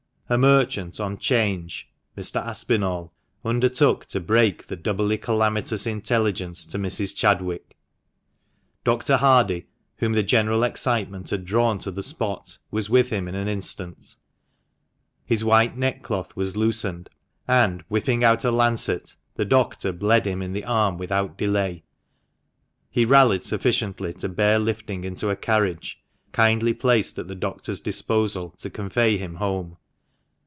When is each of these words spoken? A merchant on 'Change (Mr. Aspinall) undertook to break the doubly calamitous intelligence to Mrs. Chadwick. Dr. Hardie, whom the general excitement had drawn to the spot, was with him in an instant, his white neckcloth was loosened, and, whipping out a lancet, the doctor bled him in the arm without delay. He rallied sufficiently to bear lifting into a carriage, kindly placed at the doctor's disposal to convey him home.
A 0.31 0.37
merchant 0.37 0.97
on 1.01 1.17
'Change 1.17 1.89
(Mr. 2.17 2.41
Aspinall) 2.41 3.11
undertook 3.43 4.05
to 4.05 4.21
break 4.21 4.65
the 4.67 4.77
doubly 4.77 5.17
calamitous 5.17 5.85
intelligence 5.85 6.65
to 6.67 6.79
Mrs. 6.79 7.13
Chadwick. 7.13 7.75
Dr. 8.85 9.17
Hardie, 9.17 9.65
whom 9.97 10.13
the 10.13 10.23
general 10.23 10.63
excitement 10.63 11.31
had 11.31 11.43
drawn 11.43 11.79
to 11.79 11.91
the 11.91 12.01
spot, 12.01 12.59
was 12.71 12.89
with 12.89 13.09
him 13.09 13.27
in 13.27 13.35
an 13.35 13.49
instant, 13.49 14.15
his 15.25 15.43
white 15.43 15.75
neckcloth 15.77 16.33
was 16.37 16.55
loosened, 16.55 17.09
and, 17.45 17.81
whipping 17.89 18.23
out 18.23 18.45
a 18.45 18.51
lancet, 18.51 19.17
the 19.35 19.43
doctor 19.43 19.91
bled 19.91 20.23
him 20.25 20.41
in 20.41 20.53
the 20.53 20.63
arm 20.63 20.97
without 20.97 21.37
delay. 21.37 21.83
He 22.89 23.03
rallied 23.03 23.43
sufficiently 23.43 24.13
to 24.13 24.29
bear 24.29 24.59
lifting 24.59 25.03
into 25.03 25.29
a 25.29 25.35
carriage, 25.35 26.01
kindly 26.31 26.73
placed 26.73 27.19
at 27.19 27.27
the 27.27 27.35
doctor's 27.35 27.81
disposal 27.81 28.51
to 28.59 28.69
convey 28.69 29.17
him 29.17 29.35
home. 29.35 29.75